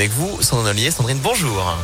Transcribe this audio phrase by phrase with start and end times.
[0.00, 0.90] Avec vous, Sandrine Ollier.
[0.92, 1.76] Sandrine, bonjour.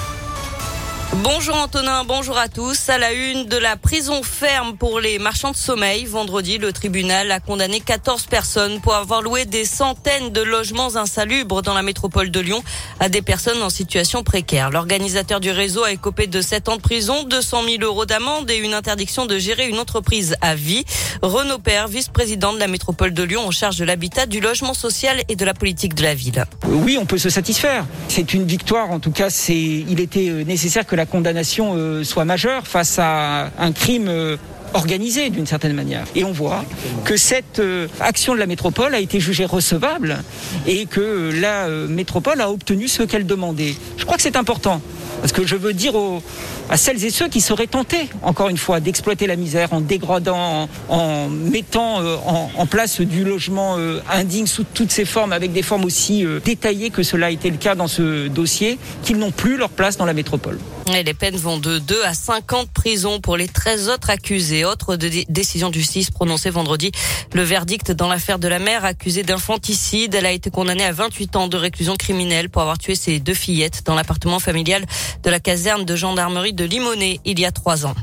[1.13, 2.89] Bonjour Antonin, bonjour à tous.
[2.89, 7.31] À la une de la prison ferme pour les marchands de sommeil, vendredi, le tribunal
[7.31, 12.31] a condamné 14 personnes pour avoir loué des centaines de logements insalubres dans la métropole
[12.31, 12.63] de Lyon
[13.01, 14.71] à des personnes en situation précaire.
[14.71, 18.57] L'organisateur du réseau a écopé de 7 ans de prison, 200 000 euros d'amende et
[18.57, 20.85] une interdiction de gérer une entreprise à vie.
[21.23, 25.23] Renaud Père, vice-président de la métropole de Lyon en charge de l'habitat, du logement social
[25.29, 26.45] et de la politique de la ville.
[26.67, 27.87] Oui, on peut se satisfaire.
[28.09, 28.91] C'est une victoire.
[28.91, 33.73] En tout cas, il était nécessaire que la condamnation euh, soit majeure face à un
[33.73, 34.37] crime euh,
[34.73, 36.05] organisé d'une certaine manière.
[36.15, 36.65] Et on voit
[37.05, 40.23] que cette euh, action de la métropole a été jugée recevable
[40.67, 43.75] et que la métropole a obtenu ce qu'elle demandait.
[43.97, 44.81] Je crois que c'est important.
[45.25, 46.23] Parce que je veux dire aux,
[46.69, 50.69] à celles et ceux qui seraient tentés, encore une fois, d'exploiter la misère en dégradant,
[50.91, 53.79] en, mettant en, en, place du logement
[54.11, 57.57] indigne sous toutes ses formes, avec des formes aussi détaillées que cela a été le
[57.57, 60.59] cas dans ce dossier, qu'ils n'ont plus leur place dans la métropole.
[60.93, 64.67] Les peines vont de 2 à 5 ans de prison pour les 13 autres accusés.
[64.67, 66.93] Autre de décision de justice prononcée vendredi.
[67.33, 70.15] Le verdict dans l'affaire de la mère accusée d'infanticide.
[70.15, 73.35] Elle a été condamnée à 28 ans de réclusion criminelle pour avoir tué ses deux
[73.35, 74.85] fillettes dans l'appartement familial
[75.23, 77.95] de la caserne de gendarmerie de Limonest il y a trois ans.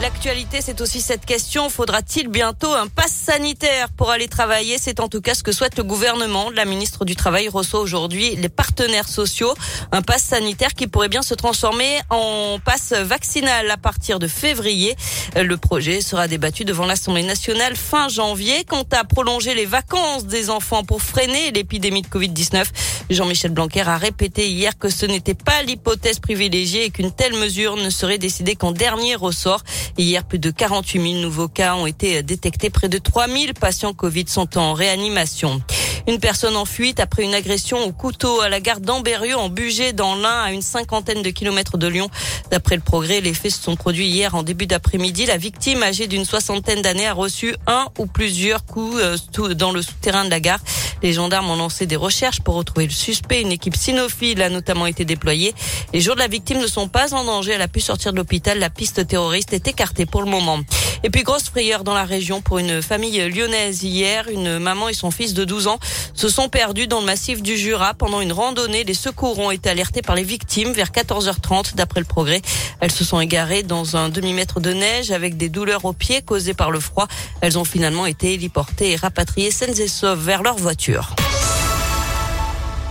[0.00, 1.68] L'actualité, c'est aussi cette question.
[1.68, 4.78] Faudra-t-il bientôt un pass sanitaire pour aller travailler?
[4.80, 6.48] C'est en tout cas ce que souhaite le gouvernement.
[6.48, 9.52] La ministre du Travail reçoit aujourd'hui les partenaires sociaux.
[9.92, 14.96] Un pass sanitaire qui pourrait bien se transformer en passe vaccinal à partir de février.
[15.36, 18.64] Le projet sera débattu devant l'Assemblée nationale fin janvier.
[18.64, 22.64] Quant à prolonger les vacances des enfants pour freiner l'épidémie de Covid-19,
[23.10, 27.76] Jean-Michel Blanquer a répété hier que ce n'était pas l'hypothèse privilégiée et qu'une telle mesure
[27.76, 29.62] ne serait décidée qu'en dernier ressort.
[29.98, 32.70] Hier, plus de 48 000 nouveaux cas ont été détectés.
[32.70, 35.62] Près de 3 000 patients Covid sont en réanimation.
[36.06, 39.92] Une personne en fuite après une agression au couteau à la gare d'Ambérieu en Bugey
[39.92, 42.08] dans l'Ain à une cinquantaine de kilomètres de Lyon.
[42.50, 45.26] D'après le progrès, les faits se sont produits hier en début d'après-midi.
[45.26, 49.82] La victime âgée d'une soixantaine d'années a reçu un ou plusieurs coups euh, dans le
[49.82, 50.60] souterrain de la gare.
[51.02, 53.40] Les gendarmes ont lancé des recherches pour retrouver le suspect.
[53.40, 55.54] Une équipe cynophile a notamment été déployée.
[55.92, 57.52] Les jours de la victime ne sont pas en danger.
[57.52, 58.58] Elle a pu sortir de l'hôpital.
[58.58, 60.58] La piste terroriste est écartée pour le moment.
[61.02, 64.28] Et puis grosse frayeur dans la région pour une famille lyonnaise hier.
[64.28, 65.78] Une maman et son fils de 12 ans
[66.14, 68.84] se sont perdus dans le massif du Jura pendant une randonnée.
[68.84, 72.42] Les secours ont été alertés par les victimes vers 14h30 d'après le progrès.
[72.80, 76.54] Elles se sont égarées dans un demi-mètre de neige avec des douleurs aux pieds causées
[76.54, 77.08] par le froid.
[77.40, 81.14] Elles ont finalement été héliportées et rapatriées saines et sauves vers leur voiture.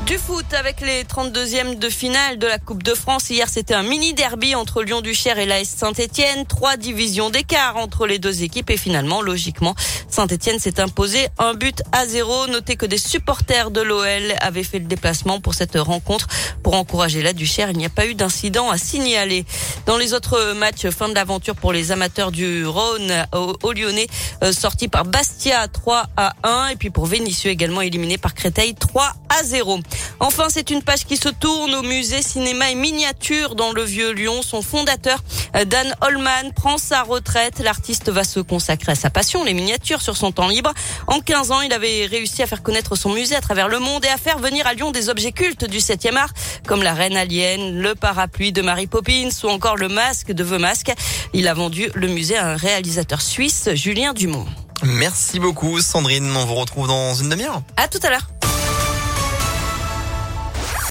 [0.09, 3.29] Du foot avec les 32e de finale de la Coupe de France.
[3.29, 6.47] Hier, c'était un mini derby entre Lyon-Duchère et l'AS Saint-Etienne.
[6.47, 9.75] Trois divisions d'écart entre les deux équipes et finalement, logiquement,
[10.09, 12.47] Saint-Etienne s'est imposé un but à zéro.
[12.47, 16.25] Notez que des supporters de l'OL avaient fait le déplacement pour cette rencontre
[16.63, 17.69] pour encourager la Duchère.
[17.69, 19.45] Il n'y a pas eu d'incident à signaler.
[19.85, 23.27] Dans les autres matchs, fin de l'aventure pour les amateurs du Rhône
[23.61, 24.07] au, Lyonnais,
[24.41, 28.73] euh, sorti par Bastia 3 à 1 et puis pour Vénissieux également éliminé par Créteil
[28.73, 29.79] 3 à 0.
[30.19, 34.11] Enfin, c'est une page qui se tourne au musée cinéma et miniature dans le Vieux
[34.11, 34.41] Lyon.
[34.41, 35.19] Son fondateur,
[35.55, 37.59] euh, Dan Holman, prend sa retraite.
[37.59, 40.73] L'artiste va se consacrer à sa passion, les miniatures, sur son temps libre.
[41.07, 44.05] En 15 ans, il avait réussi à faire connaître son musée à travers le monde
[44.05, 46.33] et à faire venir à Lyon des objets cultes du 7e art,
[46.67, 50.59] comme la reine alien, le parapluie de Mary Poppins ou encore le masque de The
[50.59, 50.91] Mask.
[51.33, 54.45] Il a vendu le musée à un réalisateur suisse, Julien Dumont.
[54.83, 56.31] Merci beaucoup, Sandrine.
[56.35, 57.61] On vous retrouve dans une demi-heure.
[57.77, 58.27] À tout à l'heure.